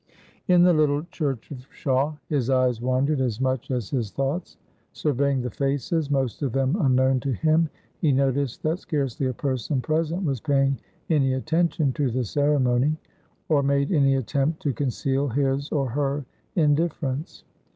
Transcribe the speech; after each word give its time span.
In 0.47 0.63
the 0.63 0.73
little 0.73 1.03
church 1.11 1.51
of 1.51 1.67
Shawe, 1.71 2.17
his 2.27 2.49
eyes 2.49 2.81
wandered 2.81 3.21
as 3.21 3.39
much 3.39 3.69
as 3.69 3.91
his 3.91 4.09
thoughts. 4.09 4.57
Surveying 4.93 5.43
the 5.43 5.51
faces, 5.51 6.09
most 6.09 6.41
of 6.41 6.53
them 6.53 6.75
unknown 6.79 7.19
to 7.19 7.31
him, 7.33 7.69
he 7.99 8.11
noticed 8.11 8.63
that 8.63 8.79
scarcely 8.79 9.27
a 9.27 9.33
person 9.33 9.79
present 9.79 10.25
was 10.25 10.39
paying 10.39 10.79
any 11.11 11.33
attention 11.33 11.93
to 11.93 12.09
the 12.09 12.23
ceremony, 12.23 12.97
or 13.47 13.61
made 13.61 13.91
any 13.91 14.15
attempt 14.15 14.59
to 14.63 14.73
conceal 14.73 15.27
his 15.29 15.69
or 15.69 15.87
her 15.91 16.25
indifference. 16.55 17.43